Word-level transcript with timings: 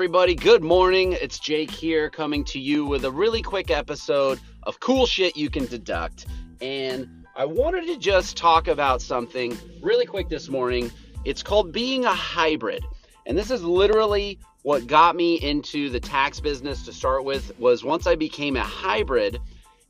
everybody? 0.00 0.34
Good 0.34 0.64
morning. 0.64 1.12
It's 1.12 1.38
Jake 1.38 1.70
here 1.70 2.08
coming 2.08 2.42
to 2.44 2.58
you 2.58 2.86
with 2.86 3.04
a 3.04 3.10
really 3.10 3.42
quick 3.42 3.70
episode 3.70 4.40
of 4.62 4.80
cool 4.80 5.04
shit 5.04 5.36
you 5.36 5.50
can 5.50 5.66
deduct. 5.66 6.24
And 6.62 7.26
I 7.36 7.44
wanted 7.44 7.84
to 7.84 7.98
just 7.98 8.34
talk 8.34 8.66
about 8.66 9.02
something 9.02 9.58
really 9.82 10.06
quick 10.06 10.30
this 10.30 10.48
morning. 10.48 10.90
It's 11.26 11.42
called 11.42 11.70
being 11.70 12.06
a 12.06 12.14
hybrid. 12.14 12.82
And 13.26 13.36
this 13.36 13.50
is 13.50 13.62
literally 13.62 14.38
what 14.62 14.86
got 14.86 15.16
me 15.16 15.34
into 15.34 15.90
the 15.90 16.00
tax 16.00 16.40
business 16.40 16.82
to 16.86 16.94
start 16.94 17.26
with 17.26 17.52
was 17.58 17.84
once 17.84 18.06
I 18.06 18.14
became 18.14 18.56
a 18.56 18.62
hybrid 18.62 19.38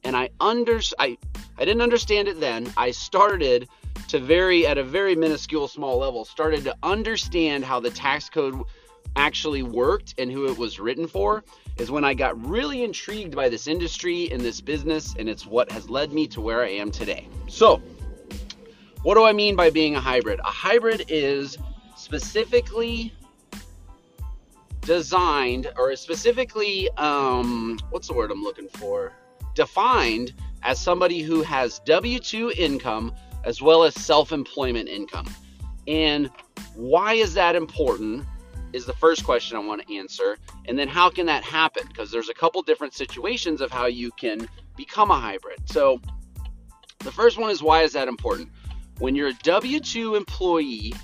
and 0.02 0.16
I 0.16 0.30
under 0.40 0.80
I 0.98 1.18
I 1.56 1.64
didn't 1.64 1.82
understand 1.82 2.26
it 2.26 2.40
then. 2.40 2.72
I 2.76 2.90
started 2.90 3.68
to 4.08 4.18
very 4.18 4.66
at 4.66 4.76
a 4.76 4.82
very 4.82 5.14
minuscule 5.14 5.68
small 5.68 5.98
level 5.98 6.24
started 6.24 6.64
to 6.64 6.74
understand 6.82 7.64
how 7.64 7.78
the 7.78 7.90
tax 7.90 8.28
code 8.28 8.60
actually 9.16 9.62
worked 9.62 10.14
and 10.18 10.30
who 10.30 10.46
it 10.46 10.56
was 10.56 10.78
written 10.78 11.06
for 11.06 11.44
is 11.78 11.90
when 11.90 12.04
I 12.04 12.14
got 12.14 12.42
really 12.46 12.82
intrigued 12.82 13.34
by 13.34 13.48
this 13.48 13.66
industry 13.66 14.30
and 14.30 14.40
this 14.40 14.60
business, 14.60 15.14
and 15.18 15.28
it's 15.28 15.46
what 15.46 15.70
has 15.72 15.88
led 15.88 16.12
me 16.12 16.26
to 16.28 16.40
where 16.40 16.62
I 16.62 16.70
am 16.70 16.90
today. 16.90 17.28
So, 17.48 17.82
what 19.02 19.14
do 19.14 19.24
I 19.24 19.32
mean 19.32 19.56
by 19.56 19.70
being 19.70 19.96
a 19.96 20.00
hybrid? 20.00 20.40
A 20.40 20.50
hybrid 20.50 21.06
is 21.08 21.56
specifically 21.96 23.12
designed 24.82 25.70
or 25.76 25.94
specifically 25.96 26.90
um, 26.96 27.78
what's 27.90 28.08
the 28.08 28.14
word 28.14 28.30
I'm 28.30 28.42
looking 28.42 28.68
for? 28.68 29.12
Defined 29.54 30.32
as 30.62 30.78
somebody 30.78 31.20
who 31.20 31.42
has 31.42 31.80
W 31.80 32.18
2 32.18 32.52
income 32.56 33.12
as 33.44 33.62
well 33.62 33.84
as 33.84 33.94
self 33.94 34.32
employment 34.32 34.88
income. 34.88 35.26
And 35.86 36.30
why 36.74 37.14
is 37.14 37.34
that 37.34 37.56
important? 37.56 38.26
Is 38.72 38.86
the 38.86 38.92
first 38.94 39.24
question 39.24 39.56
I 39.56 39.60
want 39.60 39.86
to 39.86 39.96
answer. 39.96 40.38
And 40.66 40.78
then 40.78 40.88
how 40.88 41.10
can 41.10 41.26
that 41.26 41.42
happen? 41.42 41.84
Because 41.88 42.10
there's 42.10 42.28
a 42.28 42.34
couple 42.34 42.62
different 42.62 42.94
situations 42.94 43.60
of 43.60 43.70
how 43.70 43.86
you 43.86 44.10
can 44.12 44.48
become 44.76 45.10
a 45.10 45.18
hybrid. 45.18 45.58
So 45.66 46.00
the 47.00 47.12
first 47.12 47.38
one 47.38 47.50
is 47.50 47.62
why 47.62 47.82
is 47.82 47.92
that 47.92 48.08
important? 48.08 48.50
When 48.98 49.14
you're 49.14 49.28
a 49.28 49.38
W 49.42 49.80
2 49.80 50.14
employee, 50.14 50.94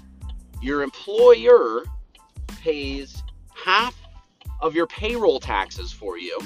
your 0.60 0.82
employer 0.82 1.84
pays 2.60 3.22
half 3.54 3.94
of 4.60 4.74
your 4.74 4.86
payroll 4.86 5.40
taxes 5.40 5.92
for 5.92 6.18
you, 6.18 6.38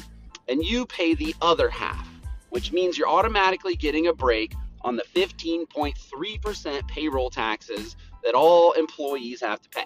and 0.49 0.65
you 0.65 0.87
pay 0.87 1.15
the 1.15 1.35
other 1.41 1.69
half, 1.69 2.09
which 2.51 2.73
means 2.73 2.99
you're 2.99 3.09
automatically 3.09 3.77
getting 3.77 4.09
a 4.09 4.13
break 4.13 4.55
on 4.83 4.97
the 4.97 5.05
15.3% 5.15 6.89
payroll 6.89 7.31
taxes 7.31 7.97
that 8.25 8.35
all 8.35 8.73
employees 8.73 9.41
have 9.41 9.61
to 9.63 9.69
pay. 9.69 9.85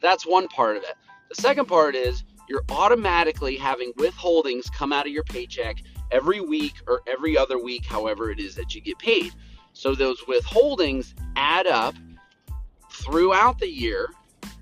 That's 0.00 0.26
one 0.26 0.48
part 0.48 0.76
of 0.76 0.82
it. 0.82 0.94
The 1.28 1.40
second 1.40 1.66
part 1.66 1.94
is 1.94 2.24
you're 2.48 2.64
automatically 2.70 3.56
having 3.56 3.92
withholdings 3.94 4.72
come 4.72 4.92
out 4.92 5.06
of 5.06 5.12
your 5.12 5.24
paycheck 5.24 5.82
every 6.10 6.40
week 6.40 6.74
or 6.88 7.02
every 7.06 7.38
other 7.38 7.62
week, 7.62 7.86
however 7.86 8.30
it 8.30 8.40
is 8.40 8.54
that 8.56 8.74
you 8.74 8.80
get 8.80 8.98
paid. 8.98 9.32
So 9.72 9.94
those 9.94 10.20
withholdings 10.22 11.14
add 11.36 11.66
up 11.66 11.94
throughout 12.90 13.58
the 13.58 13.68
year. 13.68 14.08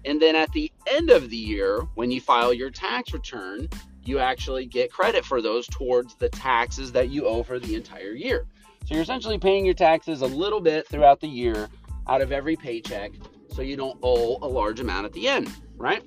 And 0.04 0.20
then 0.20 0.36
at 0.36 0.52
the 0.52 0.70
end 0.86 1.10
of 1.10 1.30
the 1.30 1.36
year, 1.36 1.80
when 1.94 2.10
you 2.10 2.20
file 2.20 2.52
your 2.52 2.70
tax 2.70 3.12
return, 3.12 3.68
you 4.04 4.18
actually 4.18 4.66
get 4.66 4.92
credit 4.92 5.24
for 5.24 5.42
those 5.42 5.66
towards 5.66 6.14
the 6.14 6.28
taxes 6.28 6.92
that 6.92 7.08
you 7.08 7.26
owe 7.26 7.42
for 7.42 7.58
the 7.58 7.74
entire 7.74 8.12
year. 8.12 8.46
So 8.86 8.94
you're 8.94 9.02
essentially 9.02 9.38
paying 9.38 9.64
your 9.64 9.74
taxes 9.74 10.22
a 10.22 10.26
little 10.26 10.60
bit 10.60 10.86
throughout 10.86 11.20
the 11.20 11.28
year 11.28 11.68
out 12.06 12.22
of 12.22 12.32
every 12.32 12.56
paycheck 12.56 13.12
so 13.48 13.62
you 13.62 13.76
don't 13.76 13.98
owe 14.02 14.38
a 14.42 14.48
large 14.48 14.80
amount 14.80 15.06
at 15.06 15.12
the 15.12 15.28
end, 15.28 15.52
right? 15.76 16.02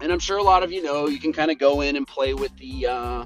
And 0.00 0.12
I'm 0.12 0.18
sure 0.18 0.38
a 0.38 0.42
lot 0.42 0.62
of 0.62 0.72
you 0.72 0.82
know 0.82 1.06
you 1.08 1.18
can 1.18 1.32
kind 1.32 1.50
of 1.50 1.58
go 1.58 1.80
in 1.80 1.96
and 1.96 2.06
play 2.06 2.34
with 2.34 2.56
the 2.58 2.86
uh, 2.86 3.24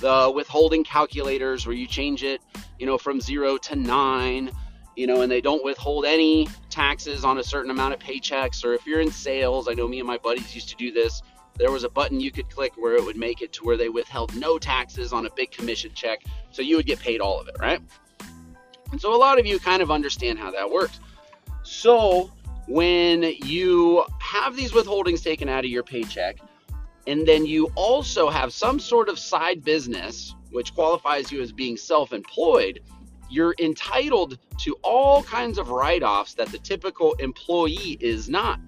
the 0.00 0.32
withholding 0.34 0.84
calculators 0.84 1.66
where 1.66 1.76
you 1.76 1.86
change 1.86 2.22
it, 2.22 2.40
you 2.78 2.86
know, 2.86 2.98
from 2.98 3.20
zero 3.20 3.56
to 3.58 3.76
nine, 3.76 4.50
you 4.96 5.06
know, 5.06 5.22
and 5.22 5.30
they 5.30 5.40
don't 5.40 5.64
withhold 5.64 6.04
any 6.04 6.48
taxes 6.70 7.24
on 7.24 7.38
a 7.38 7.44
certain 7.44 7.70
amount 7.70 7.94
of 7.94 8.00
paychecks. 8.00 8.64
Or 8.64 8.74
if 8.74 8.86
you're 8.86 9.00
in 9.00 9.10
sales, 9.10 9.68
I 9.68 9.74
know 9.74 9.88
me 9.88 9.98
and 9.98 10.06
my 10.06 10.18
buddies 10.18 10.54
used 10.54 10.68
to 10.70 10.76
do 10.76 10.92
this. 10.92 11.22
There 11.56 11.70
was 11.70 11.84
a 11.84 11.88
button 11.88 12.18
you 12.18 12.32
could 12.32 12.50
click 12.50 12.72
where 12.76 12.94
it 12.96 13.04
would 13.04 13.16
make 13.16 13.40
it 13.40 13.52
to 13.54 13.64
where 13.64 13.76
they 13.76 13.88
withheld 13.88 14.34
no 14.34 14.58
taxes 14.58 15.12
on 15.12 15.26
a 15.26 15.30
big 15.36 15.52
commission 15.52 15.92
check, 15.94 16.24
so 16.50 16.62
you 16.62 16.76
would 16.76 16.86
get 16.86 16.98
paid 16.98 17.20
all 17.20 17.40
of 17.40 17.46
it, 17.46 17.56
right? 17.60 17.80
And 18.90 19.00
so 19.00 19.14
a 19.14 19.18
lot 19.18 19.38
of 19.38 19.46
you 19.46 19.58
kind 19.60 19.80
of 19.80 19.90
understand 19.90 20.38
how 20.38 20.50
that 20.50 20.68
works. 20.68 20.98
So 21.62 22.30
when 22.66 23.22
you 23.22 24.04
have 24.20 24.56
these 24.56 24.72
withholdings 24.72 25.22
taken 25.22 25.48
out 25.48 25.64
of 25.64 25.70
your 25.70 25.82
paycheck, 25.82 26.38
and 27.06 27.26
then 27.26 27.44
you 27.44 27.70
also 27.74 28.30
have 28.30 28.52
some 28.52 28.80
sort 28.80 29.08
of 29.08 29.18
side 29.18 29.62
business, 29.62 30.34
which 30.50 30.74
qualifies 30.74 31.30
you 31.30 31.42
as 31.42 31.52
being 31.52 31.76
self 31.76 32.12
employed, 32.12 32.80
you're 33.28 33.54
entitled 33.58 34.38
to 34.58 34.76
all 34.82 35.22
kinds 35.22 35.58
of 35.58 35.70
write 35.70 36.02
offs 36.02 36.34
that 36.34 36.48
the 36.48 36.58
typical 36.58 37.14
employee 37.14 37.98
is 38.00 38.28
not, 38.28 38.60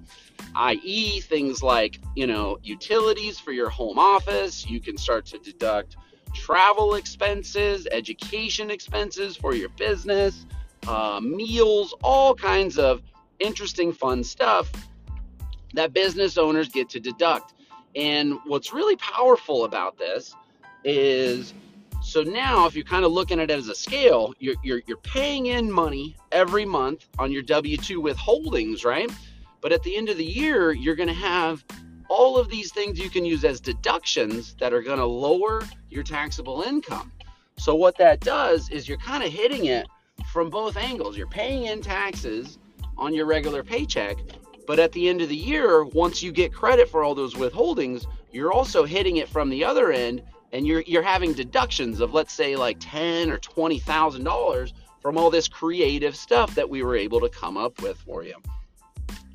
i.e., 0.55 1.21
things 1.21 1.63
like, 1.63 1.99
you 2.15 2.27
know, 2.27 2.59
utilities 2.63 3.39
for 3.39 3.53
your 3.53 3.71
home 3.71 3.99
office. 3.99 4.69
You 4.69 4.81
can 4.81 4.97
start 4.97 5.25
to 5.27 5.39
deduct 5.39 5.97
travel 6.35 6.97
expenses, 6.97 7.87
education 7.91 8.71
expenses 8.71 9.37
for 9.37 9.55
your 9.55 9.69
business, 9.71 10.47
uh, 10.87 11.21
meals, 11.23 11.95
all 12.03 12.35
kinds 12.35 12.79
of 12.79 13.03
interesting, 13.41 13.93
fun 13.93 14.25
stuff 14.25 14.71
that 15.75 15.93
business 15.93 16.39
owners 16.39 16.69
get 16.69 16.89
to 16.91 17.01
deduct. 17.01 17.55
And 17.95 18.39
what's 18.47 18.73
really 18.73 18.97
powerful 18.97 19.65
about 19.65 19.97
this 19.99 20.35
is 20.85 21.55
so 22.03 22.23
now 22.23 22.67
if 22.67 22.75
you're 22.75 22.85
kind 22.85 23.05
of 23.05 23.13
looking 23.13 23.41
at 23.41 23.51
it 23.51 23.59
as 23.59 23.69
a 23.69 23.75
scale, 23.75 24.33
you're, 24.39 24.55
you're, 24.63 24.83
you're 24.87 24.99
paying 24.99 25.47
in 25.47 25.71
money 25.71 26.17
every 26.33 26.65
month 26.65 27.09
on 27.19 27.33
your 27.33 27.43
W 27.43 27.77
2 27.77 28.01
withholdings, 28.03 28.85
right? 28.85 29.11
But 29.61 29.73
at 29.73 29.83
the 29.83 29.97
end 29.97 30.09
of 30.09 30.17
the 30.17 30.25
year, 30.25 30.73
you're 30.73 30.95
going 30.95 31.09
to 31.09 31.15
have 31.15 31.65
all 32.09 32.39
of 32.39 32.49
these 32.49 32.73
things 32.73 32.99
you 32.99 33.11
can 33.11 33.25
use 33.25 33.45
as 33.45 33.61
deductions 33.61 34.55
that 34.61 34.73
are 34.73 34.83
going 34.83 34.99
to 34.99 35.07
lower 35.07 35.63
your 35.91 36.05
taxable 36.05 36.63
income. 36.63 37.11
So, 37.59 37.75
what 37.75 37.97
that 37.99 38.21
does 38.21 38.69
is 38.71 38.89
you're 38.89 38.99
kind 38.99 39.25
of 39.25 39.33
hitting 39.33 39.65
it 39.65 39.89
from 40.33 40.51
both 40.51 40.77
angles. 40.77 41.17
You're 41.17 41.27
paying 41.27 41.65
in 41.65 41.81
taxes 41.83 42.59
on 42.99 43.15
your 43.15 43.27
regular 43.27 43.63
paycheck. 43.63 44.17
But 44.67 44.79
at 44.79 44.93
the 44.93 45.09
end 45.09 45.23
of 45.23 45.29
the 45.29 45.37
year, 45.37 45.85
once 45.85 46.23
you 46.23 46.33
get 46.33 46.53
credit 46.53 46.89
for 46.89 47.05
all 47.05 47.15
those 47.15 47.35
withholdings, 47.35 48.07
you're 48.33 48.53
also 48.53 48.85
hitting 48.85 49.17
it 49.17 49.29
from 49.29 49.49
the 49.49 49.65
other 49.65 49.93
end 49.93 50.23
and 50.53 50.67
you're 50.67 50.83
you're 50.83 51.03
having 51.03 51.33
deductions 51.33 52.01
of 52.01 52.15
let's 52.15 52.33
say 52.33 52.57
like 52.57 52.77
ten 52.81 53.31
or 53.31 53.39
twenty 53.39 53.79
thousand 53.79 54.25
dollars 54.25 54.73
from 55.01 55.19
all 55.19 55.31
this 55.31 55.49
creative 55.49 56.17
stuff 56.17 56.55
that 56.55 56.69
we 56.69 56.83
were 56.83 56.97
able 56.97 57.21
to 57.21 57.29
come 57.29 57.57
up 57.57 57.81
with 57.83 57.97
for 57.99 58.25
you. 58.25 58.35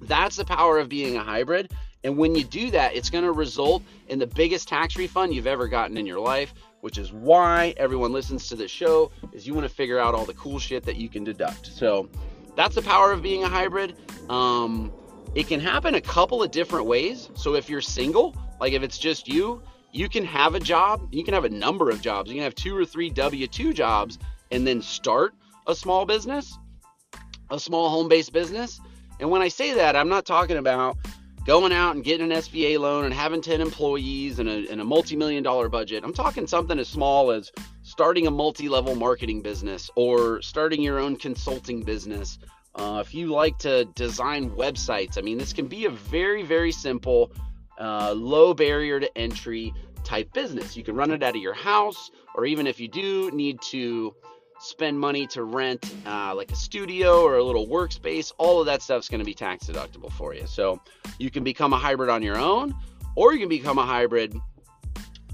That's 0.02 0.36
the 0.36 0.46
power 0.46 0.80
of 0.80 0.90
being 0.90 1.16
a 1.16 1.24
hybrid. 1.24 1.72
And 2.04 2.18
when 2.18 2.36
you 2.36 2.44
do 2.44 2.72
that, 2.72 2.96
it's 2.96 3.10
going 3.10 3.24
to 3.24 3.32
result 3.32 3.84
in 4.08 4.18
the 4.18 4.26
biggest 4.26 4.68
tax 4.68 4.98
refund 4.98 5.34
you've 5.34 5.48
ever 5.48 5.68
gotten 5.68 5.98
in 5.98 6.06
your 6.08 6.20
life, 6.20 6.54
which 6.82 6.98
is 6.98 7.14
why 7.14 7.76
everyone 7.78 8.12
listens 8.12 8.50
to 8.50 8.56
this 8.56 8.72
show 8.72 9.12
is 9.34 9.46
you 9.46 9.54
want 9.54 9.68
to 9.68 9.74
figure 9.74 10.00
out 10.00 10.16
all 10.16 10.26
the 10.26 10.34
cool 10.34 10.58
shit 10.58 10.84
that 10.84 10.96
you 10.96 11.08
can 11.08 11.24
deduct. 11.24 11.68
So 11.68 12.10
that's 12.56 12.76
the 12.76 12.82
power 12.82 13.12
of 13.12 13.22
being 13.22 13.44
a 13.44 13.50
hybrid. 13.50 13.96
Um, 14.30 14.92
it 15.36 15.48
can 15.48 15.60
happen 15.60 15.96
a 15.96 16.02
couple 16.02 16.44
of 16.44 16.52
different 16.52 16.86
ways. 16.86 17.30
So 17.36 17.56
if 17.56 17.70
you're 17.70 17.82
single, 17.82 18.36
like 18.60 18.74
if 18.74 18.84
it's 18.84 18.98
just 18.98 19.28
you, 19.28 19.62
you 19.92 20.10
can 20.10 20.26
have 20.26 20.56
a 20.56 20.60
job. 20.60 21.08
You 21.12 21.24
can 21.24 21.34
have 21.34 21.46
a 21.46 21.50
number 21.50 21.90
of 21.90 22.02
jobs. 22.02 22.30
You 22.30 22.36
can 22.36 22.44
have 22.44 22.56
two 22.56 22.76
or 22.76 22.86
three 22.86 23.10
W 23.10 23.48
2 23.48 23.74
jobs 23.74 24.20
and 24.52 24.66
then 24.66 24.82
start 24.82 25.34
a 25.68 25.76
small 25.76 26.06
business, 26.06 26.58
a 27.50 27.60
small 27.60 27.90
home 27.90 28.10
based 28.10 28.34
business. 28.34 28.80
And 29.20 29.30
when 29.30 29.42
I 29.42 29.48
say 29.48 29.74
that, 29.76 29.96
I'm 29.96 30.10
not 30.10 30.26
talking 30.26 30.58
about 30.58 30.98
going 31.46 31.72
out 31.72 31.96
and 31.96 32.04
getting 32.04 32.32
an 32.32 32.38
SBA 32.38 32.80
loan 32.80 33.06
and 33.06 33.14
having 33.14 33.42
10 33.42 33.62
employees 33.62 34.40
and 34.40 34.48
a, 34.48 34.68
and 34.70 34.80
a 34.80 34.84
multi 34.84 35.16
million 35.16 35.44
dollar 35.44 35.70
budget. 35.70 36.04
I'm 36.04 36.14
talking 36.14 36.48
something 36.48 36.78
as 36.80 36.88
small 36.88 37.32
as 37.32 37.52
starting 37.92 38.26
a 38.26 38.32
multi 38.32 38.70
level 38.70 38.96
marketing 38.96 39.42
business 39.42 39.92
or 39.96 40.42
starting 40.42 40.82
your 40.82 40.98
own 40.98 41.18
consulting 41.18 41.84
business. 41.84 42.40
Uh, 42.76 43.04
if 43.06 43.14
you 43.14 43.28
like 43.28 43.58
to 43.58 43.84
design 43.96 44.50
websites, 44.52 45.18
I 45.18 45.22
mean, 45.22 45.38
this 45.38 45.52
can 45.52 45.68
be 45.68 45.84
a 45.84 45.90
very, 45.90 46.42
very 46.42 46.72
simple, 46.72 47.34
uh, 47.78 48.14
low 48.14 48.54
barrier 48.54 49.02
to 49.02 49.18
entry 49.18 49.74
type 50.06 50.32
business. 50.32 50.78
You 50.78 50.86
can 50.86 50.96
run 50.96 51.12
it 51.12 51.22
out 51.22 51.36
of 51.36 51.42
your 51.42 51.54
house, 51.54 52.12
or 52.34 52.46
even 52.46 52.66
if 52.66 52.80
you 52.80 52.88
do 52.88 53.30
need 53.32 53.62
to 53.64 54.16
spend 54.62 54.98
money 54.98 55.28
to 55.28 55.44
rent 55.44 55.94
uh, 56.06 56.34
like 56.34 56.50
a 56.54 56.56
studio 56.56 57.24
or 57.24 57.36
a 57.40 57.44
little 57.44 57.68
workspace, 57.68 58.32
all 58.38 58.62
of 58.62 58.68
that 58.68 58.82
stuff 58.82 59.02
is 59.02 59.10
going 59.10 59.20
to 59.20 59.26
be 59.26 59.34
tax 59.34 59.66
deductible 59.66 60.14
for 60.14 60.34
you. 60.34 60.48
So 60.48 60.80
you 61.20 61.30
can 61.30 61.44
become 61.44 61.74
a 61.74 61.78
hybrid 61.78 62.10
on 62.10 62.24
your 62.24 62.38
own, 62.38 62.74
or 63.18 63.34
you 63.34 63.40
can 63.40 63.50
become 63.50 63.78
a 63.78 63.86
hybrid 63.86 64.34